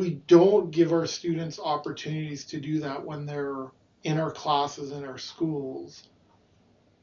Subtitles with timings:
[0.00, 3.66] we don't give our students opportunities to do that when they're
[4.02, 6.08] in our classes in our schools,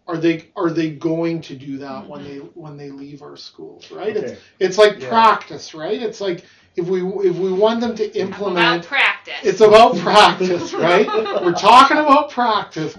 [0.08, 2.10] are they are they going to do that mm-hmm.
[2.10, 3.92] when they when they leave our schools?
[3.92, 4.18] Right?
[4.18, 4.32] Okay.
[4.32, 5.10] It's it's like yeah.
[5.10, 6.02] practice, right?
[6.02, 6.44] It's like
[6.76, 9.40] if we if we want them to implement about practice.
[9.44, 11.08] It's about practice, right?
[11.44, 12.98] We're talking about practice.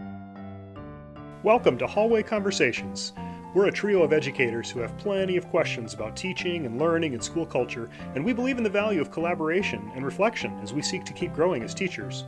[1.43, 3.13] Welcome to Hallway Conversations.
[3.55, 7.25] We're a trio of educators who have plenty of questions about teaching and learning and
[7.25, 11.03] school culture, and we believe in the value of collaboration and reflection as we seek
[11.07, 12.25] to keep growing as teachers.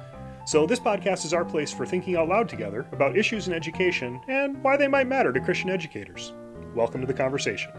[0.47, 4.19] So, this podcast is our place for thinking out loud together about issues in education
[4.29, 6.33] and why they might matter to Christian educators.
[6.75, 7.71] Welcome to the conversation.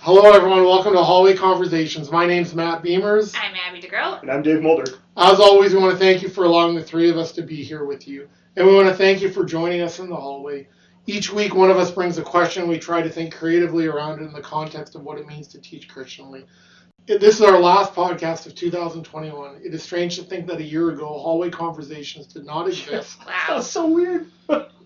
[0.00, 0.64] Hello, everyone.
[0.64, 2.10] Welcome to Hallway Conversations.
[2.10, 3.36] My name's Matt Beimers.
[3.40, 4.22] I'm Abby DeGroat.
[4.22, 4.90] And I'm Dave Mulder.
[5.16, 7.62] As always, we want to thank you for allowing the three of us to be
[7.62, 8.28] here with you.
[8.56, 10.66] And we want to thank you for joining us in the hallway.
[11.06, 12.68] Each week, one of us brings a question.
[12.68, 15.60] We try to think creatively around it in the context of what it means to
[15.60, 16.44] teach Christianly.
[17.06, 19.60] This is our last podcast of 2021.
[19.64, 23.18] It is strange to think that a year ago, hallway conversations did not exist.
[23.26, 24.30] wow, that's so weird.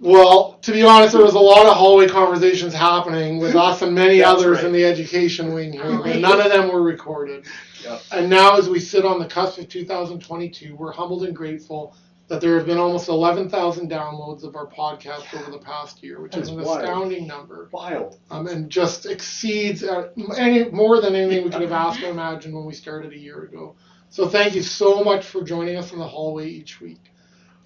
[0.00, 3.94] well, to be honest, there was a lot of hallway conversations happening with us and
[3.94, 4.64] many others right.
[4.64, 7.44] in the education wing here, but none of them were recorded.
[7.84, 8.00] Yep.
[8.12, 11.94] And now, as we sit on the cusp of 2022, we're humbled and grateful
[12.28, 15.40] that there have been almost 11,000 downloads of our podcast yeah.
[15.40, 16.80] over the past year, which That's is an wild.
[16.80, 17.68] astounding number.
[17.72, 18.18] Wild.
[18.30, 22.54] Um, and just exceeds uh, any more than anything we could have asked or imagined
[22.54, 23.76] when we started a year ago.
[24.08, 27.12] So thank you so much for joining us in the hallway each week.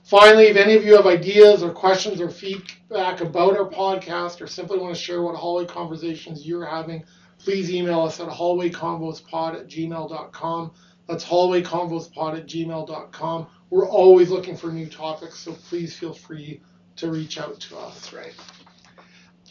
[0.05, 4.47] Finally, if any of you have ideas or questions or feedback about our podcast or
[4.47, 7.03] simply want to share what hallway conversations you're having,
[7.39, 10.73] please email us at hallwayconvospod at gmail.com.
[11.07, 16.61] That's hallwayconvospod at gmail.com we're always looking for new topics, so please feel free
[16.97, 18.13] to reach out to us.
[18.13, 18.35] Right.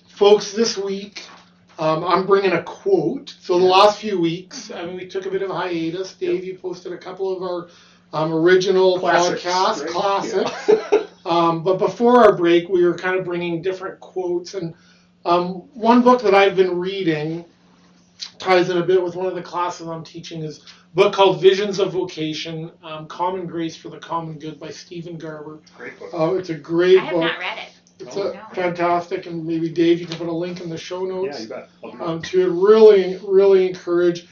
[0.10, 1.26] Folks, this week
[1.80, 3.36] um, I'm bringing a quote.
[3.40, 6.14] So the last few weeks, I mean, we took a bit of a hiatus.
[6.14, 7.70] Dave, you posted a couple of our
[8.12, 9.90] um, original classics, podcasts, right?
[9.90, 10.70] classics.
[10.92, 11.06] Yeah.
[11.26, 14.56] um, but before our break, we were kind of bringing different quotes.
[14.56, 14.74] And
[15.24, 17.46] um, one book that I've been reading
[18.38, 20.62] ties in a bit with one of the classes I'm teaching is
[20.94, 25.60] book called Visions of Vocation, um, Common Grace for the Common Good by Steven Garber.
[25.78, 26.14] Great book.
[26.14, 27.04] Uh, it's a great book.
[27.04, 27.22] I have book.
[27.24, 27.70] not read it.
[28.00, 28.42] It's oh, a no.
[28.54, 31.38] fantastic, and maybe Dave, you can put a link in the show notes.
[31.38, 32.02] Yeah, you bet.
[32.02, 34.28] Um, to really, really encourage.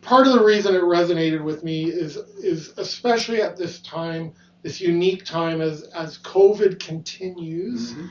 [0.00, 4.80] Part of the reason it resonated with me is is especially at this time, this
[4.80, 7.92] unique time as as COVID continues.
[7.92, 8.06] Mm-hmm.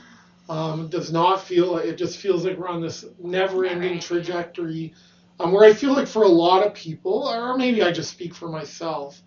[0.46, 4.92] Um, does not feel it just feels like we're on this never-ending trajectory
[5.40, 8.34] um, where I feel like for a lot of people, or maybe I just speak
[8.34, 9.20] for myself,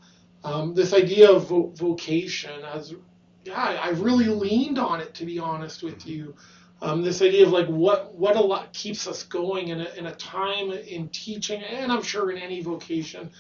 [0.43, 2.93] um, this idea of vo- vocation has,
[3.43, 6.35] yeah, I really leaned on it to be honest with you.
[6.81, 10.05] Um, this idea of like what what a lot keeps us going in a, in
[10.05, 13.31] a time in teaching, and I'm sure in any vocation,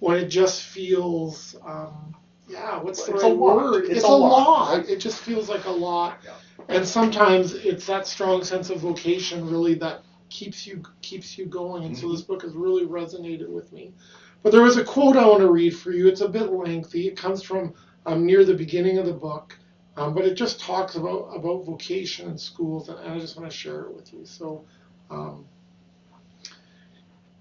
[0.00, 2.16] when it just feels, um,
[2.48, 3.84] yeah, what's the it's right word?
[3.84, 4.78] It's, it's a, a lot.
[4.78, 4.88] lot.
[4.88, 6.32] It just feels like a lot, yeah.
[6.68, 11.84] And sometimes it's that strong sense of vocation really that keeps you keeps you going.
[11.84, 12.06] And mm-hmm.
[12.06, 13.92] so this book has really resonated with me.
[14.42, 16.08] But there was a quote I want to read for you.
[16.08, 17.08] It's a bit lengthy.
[17.08, 17.74] It comes from
[18.06, 19.58] um, near the beginning of the book,
[19.96, 23.50] um, but it just talks about about vocation in schools, and, and I just want
[23.50, 24.24] to share it with you.
[24.24, 24.64] So.
[25.10, 25.46] Um,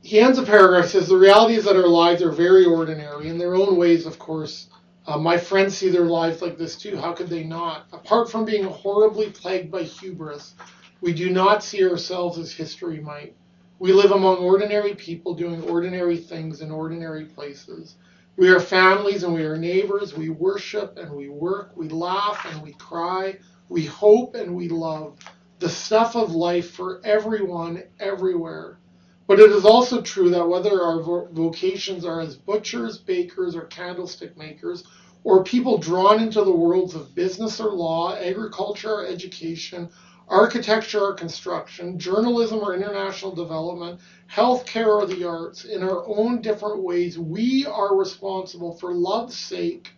[0.01, 3.38] he ends a paragraph says the reality is that our lives are very ordinary in
[3.38, 4.68] their own ways of course
[5.09, 8.45] uh, my friends see their lives like this too how could they not apart from
[8.45, 10.55] being horribly plagued by hubris
[11.01, 13.33] we do not see ourselves as history might.
[13.79, 17.95] We live among ordinary people doing ordinary things in ordinary places.
[18.35, 20.13] We are families and we are neighbors.
[20.17, 21.71] We worship and we work.
[21.77, 23.37] We laugh and we cry.
[23.69, 25.17] We hope and we love.
[25.59, 28.79] The stuff of life for everyone, everywhere.
[29.25, 34.35] But it is also true that whether our vocations are as butchers, bakers, or candlestick
[34.37, 34.83] makers,
[35.24, 39.90] or people drawn into the worlds of business or law, agriculture or education,
[40.28, 44.00] architecture or construction, journalism or international development,
[44.31, 49.92] healthcare or the arts, in our own different ways, we are responsible for love's sake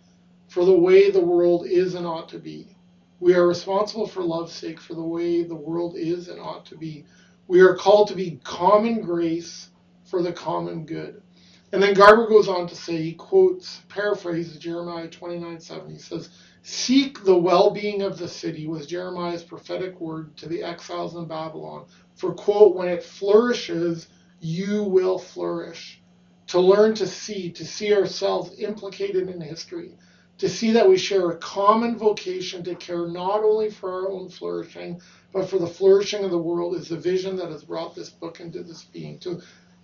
[0.47, 2.75] for the way the world is and ought to be.
[3.19, 6.77] We are responsible for love's sake for the way the world is and ought to
[6.77, 7.05] be.
[7.47, 9.69] We are called to be common grace
[10.05, 11.21] for the common good.
[11.73, 15.89] And then Garber goes on to say, he quotes, paraphrases Jeremiah 29 7.
[15.89, 16.29] He says,
[16.63, 21.25] Seek the well being of the city was Jeremiah's prophetic word to the exiles in
[21.25, 21.85] Babylon.
[22.15, 24.07] For, quote, when it flourishes,
[24.41, 26.01] you will flourish.
[26.47, 29.93] To learn to see, to see ourselves implicated in history,
[30.39, 34.27] to see that we share a common vocation to care not only for our own
[34.27, 35.01] flourishing,
[35.31, 38.41] but for the flourishing of the world is the vision that has brought this book
[38.41, 39.17] into this being.
[39.19, 39.41] To,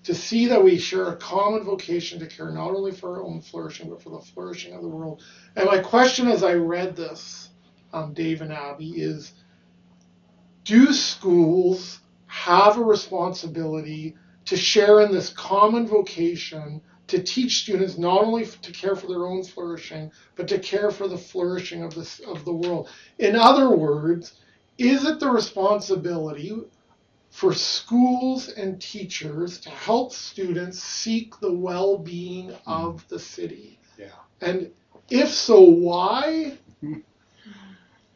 [0.08, 3.42] to see that we share a common vocation to care not only for our own
[3.42, 5.22] flourishing, but for the flourishing of the world.
[5.58, 7.50] And my question as I read this,
[7.92, 9.34] um, Dave and Abby, is
[10.64, 14.16] do schools have a responsibility
[14.46, 19.28] to share in this common vocation to teach students not only to care for their
[19.28, 22.88] own flourishing, but to care for the flourishing of this of the world.
[23.20, 24.40] In other words,
[24.78, 26.58] is it the responsibility
[27.38, 33.78] for schools and teachers to help students seek the well-being of the city?
[33.96, 34.08] Yeah.
[34.42, 34.72] And
[35.12, 36.58] if so, why?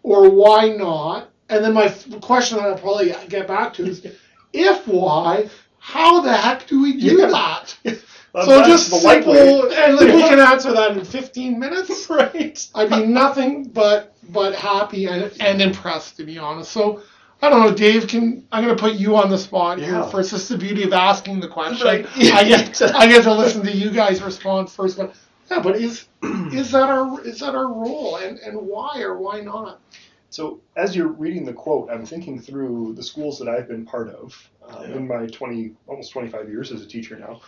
[0.01, 1.29] or why not?
[1.49, 1.89] And then my
[2.21, 4.03] question that I'll probably get back to is,
[4.53, 7.27] if why, how the heck do we do Yeah.
[7.27, 7.77] that?
[8.33, 9.33] Um, so just simple,
[9.73, 12.09] and like, we can answer that in 15 minutes.
[12.09, 12.65] right.
[12.73, 16.71] I'd be nothing but but happy and, and impressed to be honest.
[16.71, 17.03] So
[17.41, 18.07] I don't know, Dave.
[18.07, 20.09] Can I'm going to put you on the spot here Yeah.
[20.09, 20.31] first.
[20.31, 21.87] This is the beauty of asking the question.
[21.87, 22.05] Right.
[22.33, 25.15] I get I get to listen to you guys respond first, but
[25.49, 29.41] yeah, but is is that our is that our role and and why or why
[29.41, 29.81] not?
[30.29, 34.09] So as you're reading the quote, I'm thinking through the schools that I've been part
[34.09, 34.33] of
[34.65, 34.95] uh, Yeah.
[34.95, 37.41] in my 20, almost 25 years as a teacher now,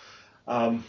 [0.48, 0.84] um,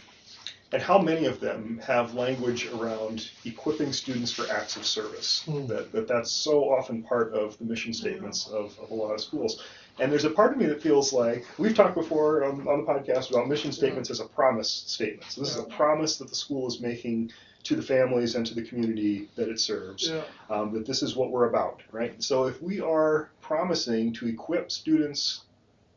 [0.71, 5.43] and how many of them have language around equipping students for acts of service.
[5.45, 5.67] Hmm.
[5.67, 9.21] That, that that's so often part of the mission statements of, of a lot of
[9.21, 9.63] schools.
[9.99, 12.91] And there's a part of me that feels like we've talked before on, on the
[12.91, 15.31] podcast about mission statements as a promise statement.
[15.31, 17.31] So this is a promise that the school is making
[17.63, 20.23] to the families and to the community that it serves Yeah.
[20.49, 22.21] um, that this is what we're about, right?
[22.21, 25.41] So if we are promising to equip students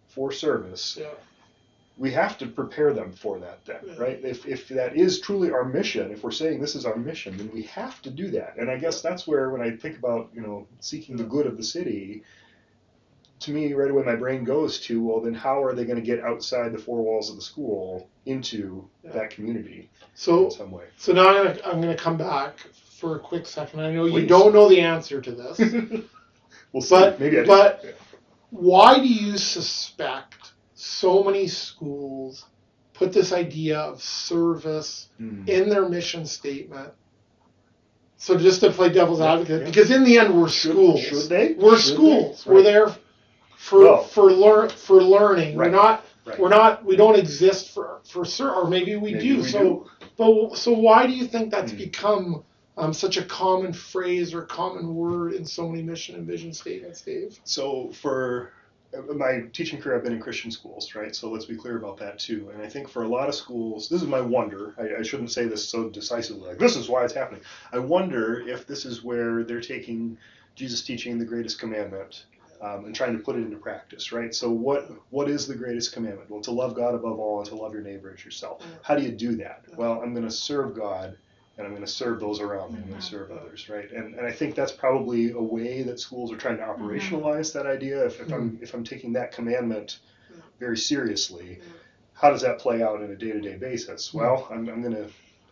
[0.09, 1.09] for service, Yeah.
[1.99, 4.21] We have to prepare them for that then, right?
[4.25, 7.51] If, if that is truly our mission, if we're saying this is our mission, then
[7.53, 8.57] we have to do that.
[8.57, 11.57] And I guess that's where when I think about, you know, seeking the good of
[11.57, 12.23] the city,
[13.41, 16.05] to me right away my brain goes to, well then how are they going to
[16.05, 19.13] get outside the four walls of the school into Yeah.
[19.13, 20.85] that community So in some way?
[20.99, 22.59] so now I'm gonna, I'm going to come back
[23.01, 23.81] for a quick second.
[23.81, 24.29] I know you Please.
[24.29, 25.59] don't know the answer to this.
[26.73, 26.95] we'll see.
[26.95, 27.47] But- Maybe I do.
[27.49, 27.91] but- Yeah.
[28.51, 30.48] why do you suspect
[30.81, 32.45] so many schools
[32.95, 35.43] put this idea of service Hmm.
[35.49, 36.91] in their mission statement?
[38.17, 39.67] So just to play devil's advocate, yeah.
[39.67, 41.01] because in the end we're schools.
[41.01, 41.55] should they?
[41.55, 42.45] We're Should schools.
[42.45, 42.53] they?
[42.53, 42.97] We're there
[43.57, 44.03] for Well.
[44.05, 45.57] for learn for learning.
[45.57, 45.71] Right.
[45.71, 46.39] We're not Right.
[46.39, 49.37] we're not we don't exist for for ser- or maybe we Maybe do.
[49.39, 49.87] we so do.
[50.17, 51.79] but so why do you think that's Hmm.
[51.79, 52.45] become
[52.77, 57.01] um, such a common phrase or common word in so many mission and vision statements,
[57.03, 57.39] Dave?
[57.45, 58.53] So for
[59.15, 61.15] my teaching career, I've been in Christian schools, right?
[61.15, 62.51] So let's be clear about that too.
[62.53, 64.75] And I think for a lot of schools, this is my wonder.
[64.79, 67.43] I, I shouldn't say this so decisively, like this is why it's happening.
[67.73, 70.19] I wonder if this is where they're taking
[70.55, 72.25] Jesus' teaching, the greatest commandment,
[72.61, 74.35] um, and trying to put it into practice, right?
[74.35, 76.31] So what what is the greatest commandment?
[76.31, 78.65] Well, to love God above all and to love your neighbor as yourself.
[78.83, 79.65] How do you do that?
[79.77, 81.17] Well, I'm going to serve God
[81.59, 82.79] and I'm going to serve those around me.
[82.79, 83.17] I'm going to mm-hmm.
[83.17, 83.91] serve others, right?
[83.91, 86.85] And, and I think that's probably a way that schools are trying to mm-hmm.
[86.85, 88.07] operationalize that idea.
[88.07, 88.63] If, if I'm mm-hmm.
[88.63, 89.99] if I'm taking that commandment
[90.61, 91.61] very seriously,
[92.15, 94.15] how does that play out in a day-to-day basis?
[94.15, 95.05] Well, I'm, I'm going to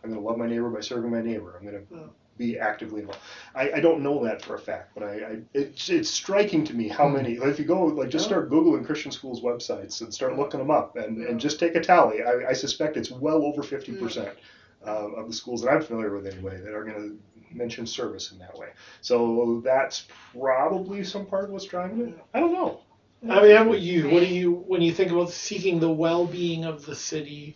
[0.03, 1.55] I'm going to love my neighbor by serving my neighbor.
[1.59, 3.19] I'm going to be actively involved.
[3.55, 6.73] I, I don't know that for a fact, but I, I it's, it's striking to
[6.73, 7.37] me how many.
[7.37, 10.71] Like if you go like just start googling Christian schools websites and start looking them
[10.71, 12.21] up and, and just take a tally.
[12.23, 14.37] I, I suspect it's well over fifty percent
[14.85, 18.31] uh, of the schools that I'm familiar with anyway that are going to mention service
[18.31, 18.69] in that way.
[19.01, 22.19] So that's probably some part of what's driving it.
[22.33, 22.81] I don't know.
[23.23, 24.09] I mean, how about you?
[24.09, 27.55] What do you when you think about seeking the well-being of the city?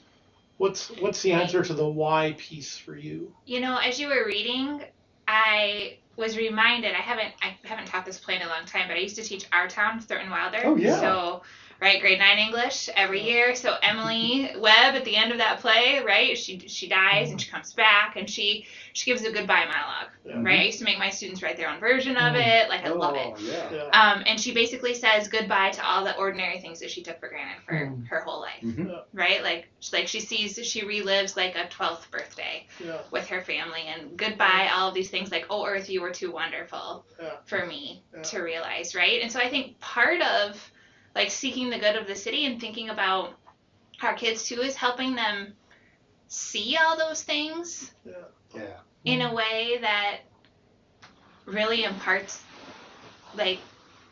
[0.57, 3.33] What's what's the answer to the why piece for you?
[3.45, 4.83] You know, as you were reading,
[5.27, 6.93] I was reminded.
[6.93, 9.23] I haven't I haven't taught this play in a long time, but I used to
[9.23, 10.61] teach our town, Thornton Wilder.
[10.63, 10.99] Oh, yeah.
[10.99, 11.43] So
[11.81, 13.55] right, grade nine English every year.
[13.55, 16.37] So Emily Webb at the end of that play, right?
[16.37, 20.41] She she dies and she comes back and she she gives a goodbye monologue, Yeah.
[20.43, 20.59] right?
[20.59, 22.69] I used to make my students write their own version of it.
[22.69, 23.33] Like I love it.
[23.35, 23.71] Oh, yeah.
[23.71, 23.83] Yeah.
[24.13, 27.29] Um, and she basically says goodbye to all the ordinary things that she took for
[27.29, 28.07] granted for Mm.
[28.09, 29.03] her whole life, Mhm.
[29.13, 29.41] right?
[29.41, 32.99] Like like she sees she relives like a twelfth birthday Yeah.
[33.09, 36.31] with her family and goodbye all of these things like oh earth you were too
[36.31, 37.37] wonderful Yeah.
[37.45, 38.21] for me Yeah.
[38.21, 40.71] to realize right and so i think part of
[41.15, 43.33] like seeking the good of the city and thinking about
[44.01, 45.53] our kids too is helping them
[46.27, 47.91] see all those things
[48.53, 48.79] Yeah.
[49.03, 50.19] in a way that
[51.45, 52.41] really imparts
[53.35, 53.59] like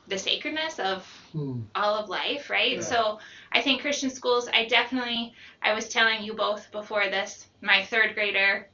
[0.07, 1.61] the sacredness of Hmm.
[1.75, 2.77] all of life, right?
[2.77, 2.81] Yeah.
[2.81, 3.19] So
[3.51, 8.15] I think Christian schools, I definitely, I was telling you both before this, my third
[8.15, 8.67] grader,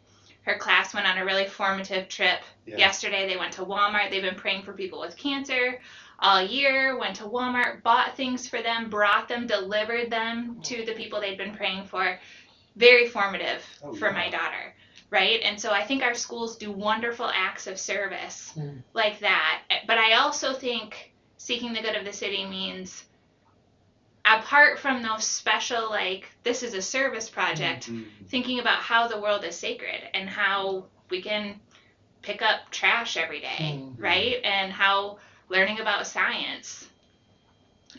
[0.43, 2.39] her class went on a really formative trip.
[2.65, 2.77] Yeah.
[2.77, 4.11] Yesterday they went to Walmart.
[4.11, 5.81] They've been praying for people with cancer
[6.19, 10.93] all year, went to Walmart, bought things for them, brought them, delivered them to the
[10.93, 12.19] people they'd been praying for.
[12.75, 14.13] Very formative Oh, for yeah.
[14.13, 14.75] my daughter,
[15.09, 15.41] right?
[15.43, 18.83] And so I think our schools do wonderful acts of service Mm.
[18.93, 19.61] like that.
[19.87, 23.05] But I also think seeking the good of the city means
[24.25, 28.05] apart from those special like this is a service project Mm.
[28.27, 31.59] thinking about how the world is sacred and how we can
[32.23, 33.95] pick up trash every day, Mhm.
[33.99, 34.41] right?
[34.43, 36.87] And how learning about science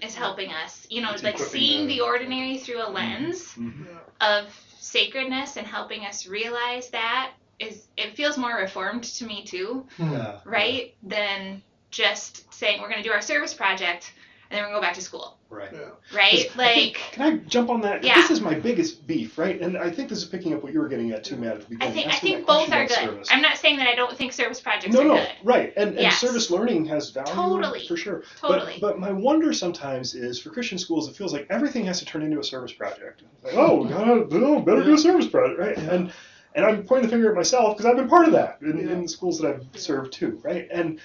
[0.02, 0.86] is helping us.
[0.90, 3.86] You know, It's like seeing the- the ordinary through a lens Mhm.
[4.20, 9.86] of sacredness and helping us realize that is it feels more reformed to me too.
[9.98, 10.40] Yeah.
[10.44, 10.94] right?
[11.02, 14.12] Than just saying we're going to do our service project
[14.50, 15.70] and then we're going to go back to school, Right.
[15.72, 15.78] Yeah.
[16.14, 16.32] right?
[16.34, 18.04] I think- Like can I jump on that?
[18.04, 18.14] Yeah.
[18.14, 19.60] This is my biggest beef, right?
[19.60, 21.60] And I think this is picking up what you were getting at too, Matt, at
[21.62, 21.88] the beginning.
[21.88, 22.10] I beginning.
[22.20, 22.96] think I think both are good.
[22.96, 23.28] Service.
[23.30, 25.28] I'm not saying that I don't think service projects no, are no, good.
[25.44, 27.86] right, and, and service learning has value Totally.
[27.86, 28.22] for sure.
[28.40, 28.78] Totally.
[28.80, 32.04] But, but my wonder sometimes is for Christian schools, it feels like everything has to
[32.04, 33.22] turn into a service project.
[33.42, 35.76] Like, oh, we gotta, oh, better do a service project, right?
[35.78, 36.12] And
[36.54, 38.92] and I'm pointing the finger at myself because I've been part of that in, Yeah.
[38.94, 40.66] in the schools that I've served too, right?
[40.70, 41.00] And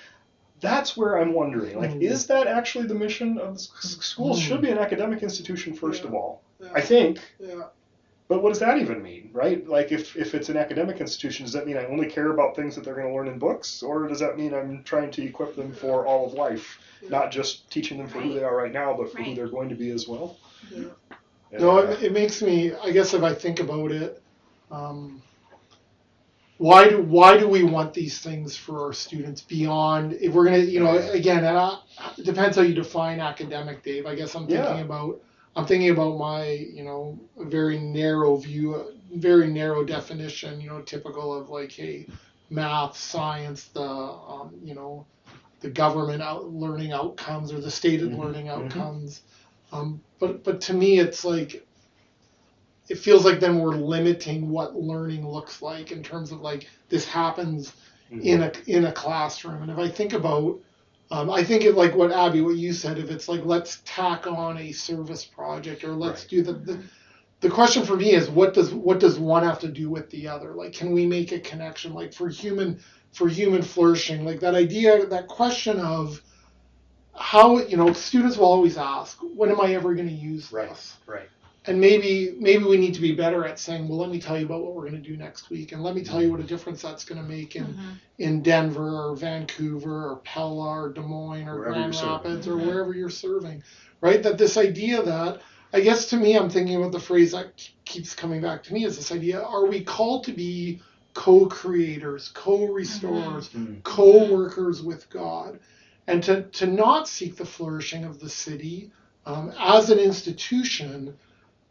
[0.62, 2.02] that's where I'm wondering, like, Mm.
[2.04, 4.40] is that actually the mission of the s- schools?
[4.40, 4.44] Mm.
[4.44, 6.08] Should be an academic institution first Yeah.
[6.10, 6.70] of all, Yeah.
[6.74, 7.20] I think.
[7.40, 7.64] Yeah.
[8.28, 9.68] But what does that even mean, right?
[9.68, 12.76] Like, if, if it's an academic institution, does that mean I only care about things
[12.76, 15.56] that they're going to learn in books, or does that mean I'm trying to equip
[15.58, 18.96] them for all of life, not just teaching them for who they are right now,
[18.96, 20.38] but for who they're going to be as well?
[20.74, 20.86] Yeah.
[21.52, 21.58] Yeah.
[21.60, 22.72] No, it, it makes me.
[22.74, 24.22] I guess if I think about it,
[24.72, 25.22] um,
[26.62, 30.14] why do why do we want these things for our students beyond?
[30.14, 31.78] If we're gonna, you know, again, and I,
[32.18, 34.06] it depends how you define academic, Dave.
[34.08, 34.82] I guess I'm thinking Yeah.
[34.82, 35.22] about.
[35.56, 40.62] I'm thinking about my, you know, very narrow view, very narrow definition.
[40.62, 42.08] You know, typical of like, hey,
[42.50, 45.08] math, science, the, um, you know,
[45.62, 48.50] the government out learning outcomes or the stated Mhm, learning mhm.
[48.50, 49.22] outcomes.
[49.72, 51.68] Um, but but to me, it's like
[52.92, 57.06] it feels like then we're limiting what learning looks like in terms of like this
[57.06, 57.74] happens
[58.12, 58.24] Mhm.
[58.24, 59.62] in a in a classroom.
[59.62, 60.60] And if I think about,
[61.10, 64.28] um, I think it like what Abby, what you said, if it's like let's tack
[64.28, 66.30] on a service project or let's Right.
[66.30, 66.80] do the, the
[67.40, 70.28] the question for me is what does what does one have to do with the
[70.28, 70.54] other?
[70.54, 71.94] Like, can we make a connection?
[71.94, 72.80] Like for human
[73.14, 76.22] for human flourishing, like that idea, that question of
[77.16, 80.70] how you know students will always ask, when am I ever going to use Right.
[80.70, 80.98] this?
[81.08, 81.30] Right.
[81.66, 84.46] And maybe maybe we need to be better at saying, well, let me tell you
[84.46, 86.44] about what we're going to do next week, and let me tell you what a
[86.44, 87.98] difference that's going to make in Mhm.
[88.18, 92.14] in Denver or Vancouver or Pella or Des Moines or Wherever Grand you're serving.
[92.14, 92.66] Rapids or Mhm.
[92.66, 93.64] wherever you're serving,
[94.02, 94.24] right?
[94.24, 95.42] That this idea that
[95.74, 97.54] I guess to me, I'm thinking about the phrase that
[97.86, 100.82] keeps coming back to me is this idea: Are we called to be
[101.14, 103.84] co-creators, co-restorers, Mhm.
[103.84, 105.60] co-workers with God,
[106.08, 108.92] and to, to not seek the flourishing of the city
[109.26, 111.14] um, as an institution,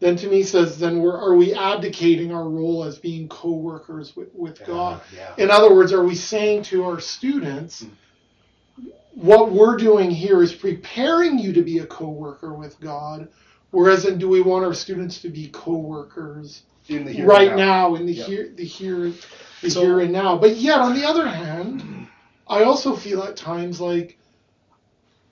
[0.01, 4.35] then to me says, then we're are we abdicating our role as being co-workers with,
[4.35, 5.01] with God?
[5.15, 5.35] Yeah.
[5.37, 8.89] In other words, are we saying to our students, hmm.
[9.15, 13.29] what we're doing here is preparing you to be a co-worker with God,
[13.71, 17.59] whereas then do we want our students to be co-workers In the here right and
[17.59, 18.27] now in the Yep.
[18.27, 19.13] here the here
[19.61, 20.39] the So- here and now.
[20.39, 22.05] But yet on the other hand, hmm.
[22.49, 24.17] I also feel at times like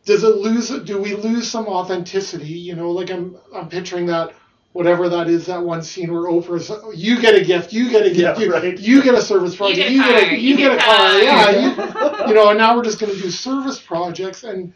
[0.05, 2.49] does it lose do we lose some authenticity?
[2.49, 4.33] You know, like I'm I'm picturing that
[4.73, 8.11] whatever that is, that one scene where Oprah's you get a gift, you get a
[8.13, 8.79] gift, Yeah, you, right.
[8.79, 10.79] you get a service You project, get a you get car, a you, get, a
[10.79, 14.73] car, yeah, you, you know, and now we're just going to do service projects and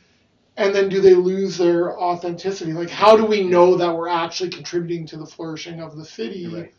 [0.57, 2.75] and then do they lose their authenticity?
[2.75, 6.47] Like, how do we know that we're actually contributing to the flourishing of the city,
[6.47, 6.75] right.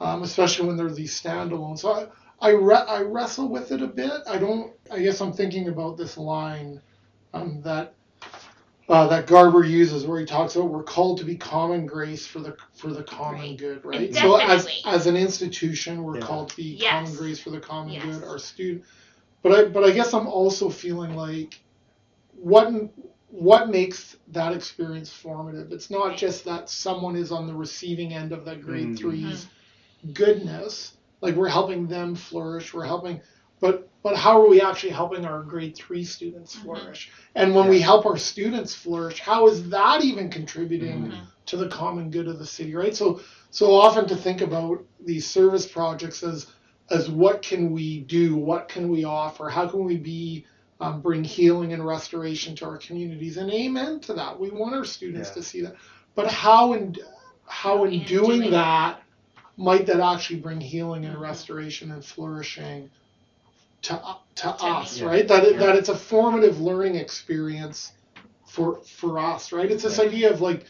[0.00, 1.78] um, especially when they're these standalone?
[1.78, 2.08] So I
[2.40, 4.12] I, re- I wrestle with it a bit.
[4.28, 4.74] I don't.
[4.90, 6.82] I guess I'm thinking about this line
[7.34, 7.95] um, that.
[8.88, 12.38] Uh, that Garber uses, where he talks about we're called to be common grace for
[12.38, 13.58] the for the common Right.
[13.58, 14.14] good, And right?
[14.14, 16.20] So as as an institution, we're Yeah.
[16.20, 16.90] called to be Yes.
[16.90, 18.04] common grace for the common Yes.
[18.04, 18.22] good.
[18.22, 18.84] Our student,
[19.42, 21.60] but I but I guess I'm also feeling like
[22.30, 22.72] what
[23.28, 25.72] what makes that experience formative?
[25.72, 28.96] It's not just that someone is on the receiving end of that grade Mhm.
[28.96, 29.46] three's
[30.12, 32.72] goodness, like we're helping them flourish.
[32.72, 33.20] We're helping,
[33.60, 36.62] but but how are we actually helping our grade three students Mhm.
[36.62, 37.10] flourish?
[37.34, 41.26] And when we help our students flourish, how is that even contributing Mhm.
[41.46, 42.72] to the common good of the city?
[42.72, 42.94] Right.
[42.94, 43.18] So
[43.50, 46.46] so often to think about these service projects as
[46.88, 48.36] as what can we do?
[48.36, 49.48] What can we offer?
[49.48, 50.46] How can we be
[50.78, 53.38] um, bring healing and restoration to our communities?
[53.38, 54.38] And amen to that.
[54.38, 55.34] We want our students Yeah.
[55.34, 55.74] to see that.
[56.14, 56.94] But how in
[57.46, 59.02] how in, In doing, doing that
[59.56, 62.88] might that actually bring healing and restoration and flourishing
[63.86, 64.02] to
[64.36, 65.06] to, To us, me.
[65.06, 65.28] right?
[65.28, 65.60] That it, Yeah.
[65.60, 67.92] that it's a formative learning experience
[68.46, 69.70] for for us, right?
[69.70, 70.08] It's this Right.
[70.08, 70.66] idea of like,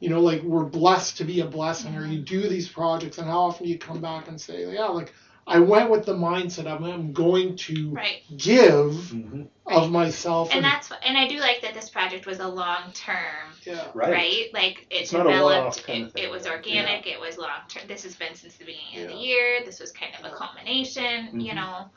[0.00, 2.12] you know, like we're blessed to be a blessing, or Mm-hmm.
[2.12, 5.12] you do these projects, and how often do you come back and say, yeah, like
[5.46, 8.22] I went with the mindset of I'm going to Right.
[8.36, 9.48] give Mhm.
[9.66, 13.54] of myself, And that's and I do like that this project was a long term,
[13.66, 14.12] yeah, Right.
[14.12, 14.46] right.
[14.54, 15.84] Like it It's developed.
[15.86, 16.52] kind It, of thing, it was yeah.
[16.52, 17.06] organic.
[17.06, 17.84] It was long term.
[17.88, 19.62] This has been since the beginning of the year.
[19.64, 21.56] This was kind of a culmination, you Mhm.
[21.56, 21.90] know,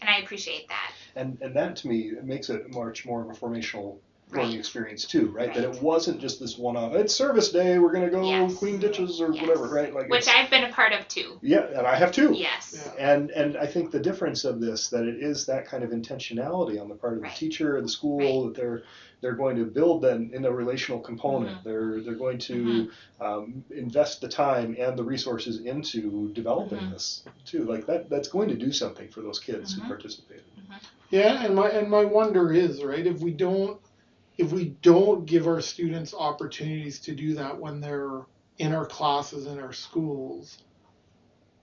[0.00, 0.92] and I appreciate that.
[1.14, 3.98] And and that to me makes it much more of a formational
[4.32, 4.58] learning Right.
[4.58, 5.54] experience too, right?
[5.54, 6.94] That it wasn't just this one-off.
[6.96, 7.78] It's service day.
[7.78, 8.54] We're gonna go Yes.
[8.58, 9.40] clean ditches or Yes.
[9.46, 9.94] whatever, right?
[9.94, 11.38] Like Which I've been a part of too.
[11.42, 12.32] yeah, and I have too.
[12.34, 12.90] Yes.
[12.98, 13.12] Yeah.
[13.14, 16.80] And and I think the difference of this that it is that kind of intentionality
[16.80, 18.54] on the part of the teacher teacher, the school, Right.
[18.54, 18.82] that they're
[19.22, 21.58] they're going to build then in a relational component.
[21.60, 21.64] Mhm.
[21.64, 23.24] They're they're going to Mm-hmm.
[23.24, 26.90] um, invest the time and the resources into developing Mhm.
[26.92, 27.64] this too.
[27.64, 30.42] Like that that's going to do something for those kids who participated.
[31.10, 33.78] Yeah, and my and my wonder is right if we don't
[34.38, 38.20] if we don't give our students opportunities to do that when they're
[38.58, 40.58] in our classes in our schools,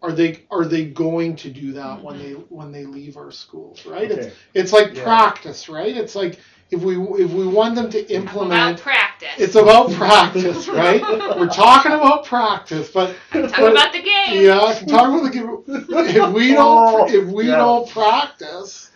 [0.02, 2.56] are they are they going to do that when they mm-hmm.
[2.56, 3.86] when they leave our schools?
[3.86, 4.12] Right?
[4.12, 4.34] It's Okay.
[4.54, 5.04] it's like Yeah.
[5.04, 5.96] practice, right?
[5.96, 6.40] It's like
[6.72, 9.30] if we if we want them to About implement, practice.
[9.38, 11.02] it's about practice, right?
[11.40, 14.44] We're talking about practice, but Talk but- about the game.
[14.44, 15.64] yeah, I can talk about the game.
[15.68, 16.58] If we don't,
[17.02, 17.58] oh, if we Yeah.
[17.58, 18.90] don't practice,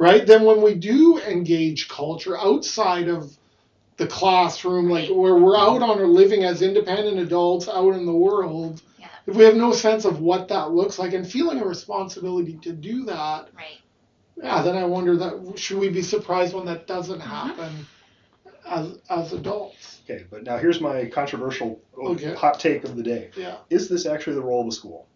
[0.00, 3.30] right, then when we do engage culture outside of
[3.98, 8.14] the classroom, like where we're out on our living as independent adults out in the
[8.14, 9.08] world, Yeah.
[9.26, 12.72] if we have no sense of what that looks like and feeling a responsibility to
[12.72, 13.78] do that, Right.
[14.42, 17.28] yeah, then I wonder that should we be surprised when that doesn't Mm-hmm.
[17.28, 17.86] happen
[18.66, 20.00] as as adults?
[20.08, 22.34] Okay, but now here's my controversial Okay.
[22.34, 23.30] hot take of the day.
[23.36, 23.56] Yeah.
[23.68, 25.09] Is this actually the role of the school?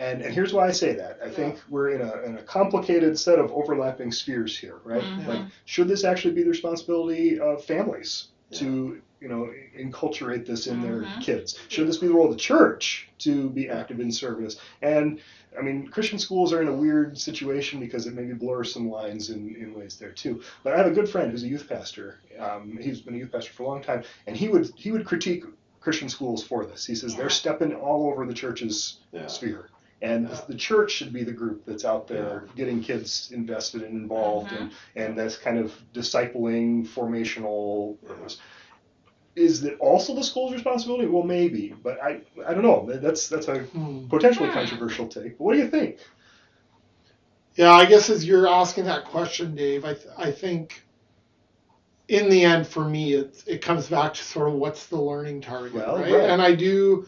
[0.00, 1.18] And, and here's why I say that.
[1.24, 5.02] I think we're in a, in a complicated set of overlapping spheres here, right?
[5.02, 5.26] Mhm.
[5.26, 10.80] Like, should this actually be the responsibility of families to, you know, enculturate this in
[10.82, 11.20] their Mhm.
[11.20, 11.58] kids?
[11.68, 14.56] Should this be the role of the church to be active in service?
[14.82, 15.20] And
[15.56, 19.30] I mean, Christian schools are in a weird situation because it maybe blurs some lines
[19.30, 20.42] in, in ways there too.
[20.64, 22.18] But I have a good friend who's a youth pastor.
[22.40, 25.04] Um, he's been a youth pastor for a long time, and he would he would
[25.06, 25.44] critique
[25.80, 26.84] Christian schools for this.
[26.84, 27.18] He says Yeah.
[27.20, 29.26] they're stepping all over the church's Yeah.
[29.28, 29.68] sphere.
[30.04, 30.40] And Yeah.
[30.48, 34.60] the church should be the group that's out there getting kids invested and involved, Mhm.
[34.60, 38.38] and, and that's kind of discipling, formational purpose.
[39.34, 41.06] Is that also the school's responsibility?
[41.08, 42.86] Well, maybe, but I I don't know.
[43.06, 44.06] That's that's a Hmm.
[44.08, 45.38] potentially controversial take.
[45.38, 45.98] But what do you think?
[47.56, 50.82] Yeah, I guess as you're asking that question, Dave, I, th- I think
[52.08, 55.40] in the end, for me, it, it comes back to sort of what's the learning
[55.40, 56.12] target, Well, right?
[56.12, 56.30] right.
[56.30, 57.06] And I do,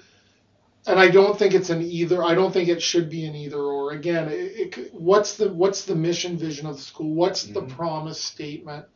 [0.86, 2.24] and I don't think it's an either.
[2.24, 3.92] I don't think it should be an either or.
[3.92, 7.14] Again, it, it, what's the what's the mission vision of the school?
[7.14, 7.68] What's the Mhm.
[7.68, 8.86] promise statement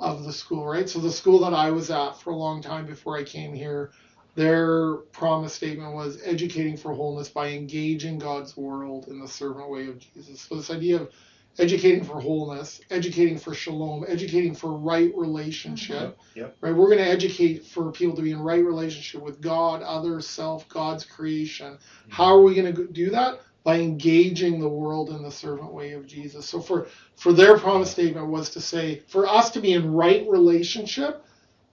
[0.00, 0.88] of the school, right?
[0.90, 3.92] So the school that I was at for a long time before I came here,
[4.36, 9.88] their promise statement was educating for wholeness by engaging God's world in the servant way
[9.88, 10.42] of Jesus.
[10.42, 11.10] So this idea of
[11.58, 16.18] educating for wholeness, educating for shalom, educating for right relationship.
[16.34, 16.56] Yep.
[16.60, 16.74] Right?
[16.74, 20.68] We're going to educate for people to be in right relationship with God, others, self,
[20.68, 21.78] God's creation.
[22.08, 23.40] How are we going to do that?
[23.62, 26.48] By engaging the world in the servant way of Jesus.
[26.48, 30.26] So for for their promise statement was to say for us to be in right
[30.28, 31.22] relationship,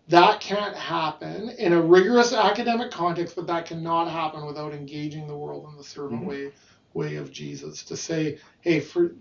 [0.09, 5.35] that can't happen in a rigorous academic context, but that cannot happen without engaging the
[5.35, 6.27] world in the servant Mhm.
[6.27, 6.51] way
[6.93, 7.83] way of Jesus.
[7.83, 9.15] To say, hey, for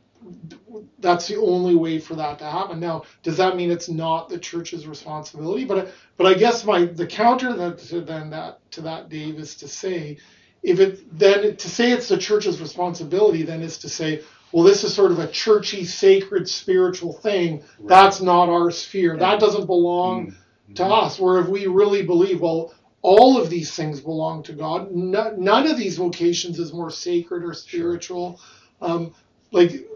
[0.98, 2.80] that's the only way for that to happen.
[2.80, 5.64] Now, does that mean it's not the church's responsibility?
[5.64, 9.54] But but I guess my the counter that to then that to that Dave is
[9.56, 10.18] to say,
[10.62, 14.84] if it then to say it's the church's responsibility, then is to say, well, this
[14.84, 17.62] is sort of a churchy, sacred, spiritual thing.
[17.80, 19.16] That's not our sphere.
[19.16, 20.34] That doesn't belong
[20.74, 21.18] to us.
[21.18, 24.90] Where if we really believe, well, all of these things belong to God.
[24.92, 28.40] No, none of these vocations is more sacred or spiritual.
[28.80, 29.14] Um,
[29.52, 29.88] like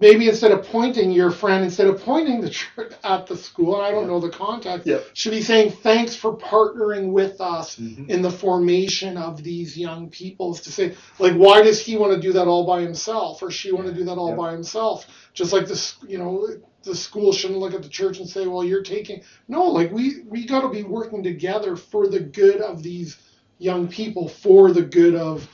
[0.00, 3.86] maybe instead of pointing your friend, instead of pointing the church at the school, and
[3.86, 5.04] I don't know the context, Yep.
[5.14, 8.08] should be saying thanks for partnering with us Mhm.
[8.08, 10.60] in the formation of these young peoples.
[10.62, 13.72] To say like, why does he want to do that all by himself, or she
[13.72, 14.38] want to do that all Yep.
[14.38, 15.06] by himself?
[15.34, 16.46] Just like this, you know,
[16.84, 20.22] the school shouldn't look at the church and say, well, you're taking no, like we
[20.28, 23.16] we got to be working together for the good of these
[23.58, 25.48] young people, for the good of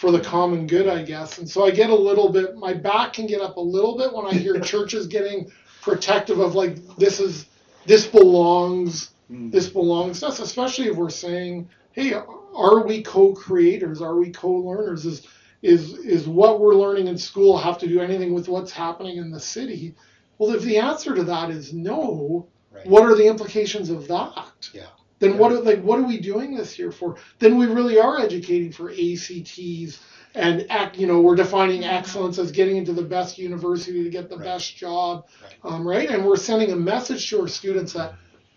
[0.00, 1.36] for the common good, I guess.
[1.38, 4.10] And so I get a little bit, my back can get up a little bit
[4.14, 5.50] when I hear churches getting
[5.82, 7.46] protective of like this is
[7.86, 9.52] this belongs Mm.
[9.52, 14.02] this belongs to us, especially if we're saying, hey, are we co-creators?
[14.02, 15.06] Are we co-learners?
[15.06, 15.24] Is
[15.62, 19.30] is is what we're learning in school have to do anything with what's happening in
[19.30, 19.94] the city?
[20.38, 22.86] Well, if the answer to that is no, Right.
[22.86, 24.68] what are the implications of that?
[24.72, 24.86] Yeah.
[25.20, 27.16] Then what are, like what are we doing this year for?
[27.38, 30.00] Then we really are educating for ACTs
[30.34, 34.28] and act, you know we're defining excellence as getting into the best university to get
[34.30, 34.44] the Right.
[34.44, 35.54] best job, Right.
[35.64, 36.08] um, right?
[36.10, 38.14] And we're sending a message to our students that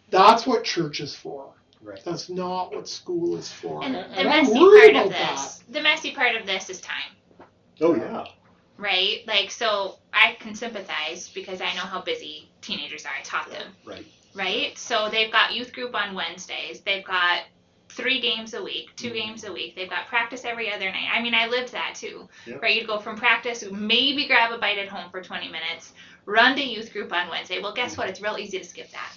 [0.10, 1.54] that's what church is for.
[1.82, 2.02] Right.
[2.06, 3.84] That's not what school is for.
[3.84, 6.80] And And, the and I'm messy part of this, the messy part of this is
[6.80, 7.12] time,
[7.82, 8.26] Oh yeah.
[8.78, 9.20] right?
[9.28, 13.12] Like, so I can sympathize because I know how busy teenagers are.
[13.20, 14.06] I taught them, Right.
[14.36, 14.78] Right?
[14.78, 16.82] So they've got youth group on Wednesdays.
[16.82, 17.44] They've got
[17.90, 19.14] three games a week, 2 Mhm.
[19.14, 19.76] games a week.
[19.76, 21.10] They've got practice every other night.
[21.14, 22.62] I mean, I lived that too, Yep.
[22.62, 22.76] right?
[22.76, 25.94] You'd go from practice, maybe grab a bite at home for 20 minutes,
[26.26, 27.60] run to youth group on Wednesday.
[27.62, 28.10] Well, guess what?
[28.10, 29.14] It's real easy to skip that,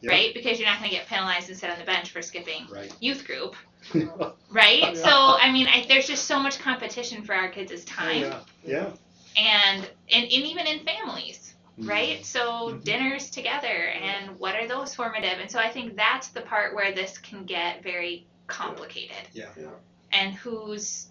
[0.00, 0.10] Yeah.
[0.10, 0.34] Right?
[0.34, 2.92] Because you're not going to get penalized and sit on the bench for skipping Right.
[3.00, 3.54] youth group,
[4.50, 4.80] right?
[4.80, 4.94] Yeah.
[4.94, 8.40] So, I mean, I, there's just so much competition for our kids' time, Yeah.
[8.64, 8.90] Yeah.
[9.36, 11.47] and, and and even in families, Mm-hmm.
[11.80, 12.24] Right?
[12.24, 12.84] So Mhm.
[12.84, 15.38] dinners together, and what are those formative?
[15.38, 19.28] And so I think that's the part where this can get very complicated.
[19.32, 19.50] Yeah.
[19.58, 19.70] Yeah.
[20.12, 21.06] And who's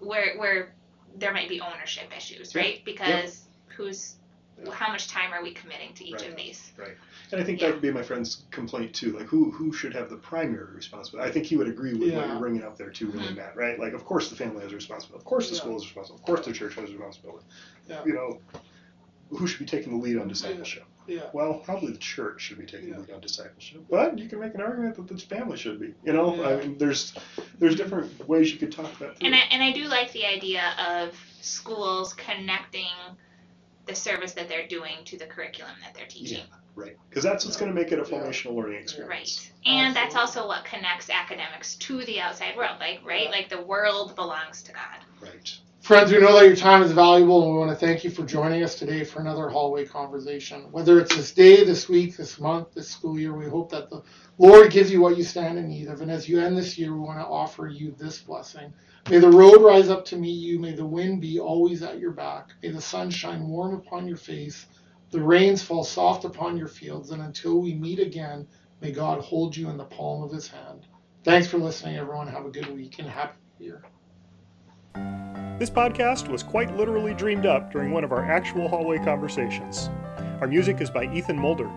[0.00, 0.74] where where
[1.16, 2.62] there might be ownership issues, Yeah.
[2.62, 2.84] right?
[2.84, 4.16] Because who's
[4.70, 6.28] how much time are we committing to each Right.
[6.28, 6.72] of these?
[6.76, 6.96] Right.
[7.32, 9.10] And I think that would be my friend's complaint too.
[9.12, 11.28] Like, who who should have the primary responsibility?
[11.28, 12.30] I think he would agree with what Yeah.
[12.32, 13.36] you're bringing up there too, really, Mhm.
[13.36, 13.56] Matt.
[13.56, 13.78] Right?
[13.78, 15.20] Like, of course the family has a responsibility.
[15.20, 15.60] Of course the Yeah.
[15.62, 16.18] school is responsible.
[16.18, 17.44] Of course the church has a responsibility.
[17.88, 18.04] Yeah.
[18.04, 18.40] You know,
[19.36, 20.84] who should be taking the lead on discipleship?
[21.06, 21.22] Yeah.
[21.32, 22.94] Well, probably the church should be taking Yeah.
[22.94, 23.82] the lead on discipleship.
[23.90, 25.94] But you can make an argument that the family should be.
[26.04, 27.14] You know, I mean, there's
[27.58, 29.26] there's different ways you could talk about that through.
[29.26, 32.86] And I and I do like the idea of schools connecting
[33.86, 36.38] the service that they're doing to the curriculum that they're teaching.
[36.38, 36.96] Yeah, right?
[37.08, 38.18] Because that's what's going to make it a Yeah.
[38.20, 39.50] formational learning experience.
[39.66, 39.68] Right.
[39.74, 42.76] And that's also what connects academics to the outside world.
[42.78, 43.24] Like, right?
[43.24, 43.30] Yeah.
[43.30, 44.98] Like the world belongs to God.
[45.20, 45.58] Right.
[45.82, 48.24] Friends, we know that your time is valuable, and we want to thank you for
[48.24, 50.70] joining us today for another hallway conversation.
[50.70, 54.04] Whether it's this day, this week, this month, this school year, we hope that the
[54.38, 56.00] Lord gives you what you stand in need of.
[56.00, 58.72] And as you end this year, we want to offer you this blessing.
[59.10, 60.60] May the road rise up to meet you.
[60.60, 62.50] May the wind be always at your back.
[62.62, 64.66] May the sun shine warm upon your face.
[65.10, 67.10] The rains fall soft upon your fields.
[67.10, 68.46] And until we meet again,
[68.80, 70.86] may God hold you in the palm of his hand.
[71.24, 72.28] Thanks for listening, everyone.
[72.28, 73.82] Have a good week and happy Year.
[75.62, 79.90] This podcast was quite literally dreamed up during one of our actual hallway conversations.
[80.40, 81.68] Our music is by Ethan Mulder.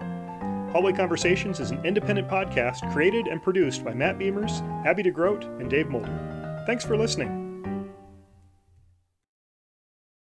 [0.72, 5.70] Hallway Conversations is an independent podcast created and produced by Matt Beimers, Abby DeGroat, and
[5.70, 6.64] Dave Mulder.
[6.66, 7.45] Thanks for listening.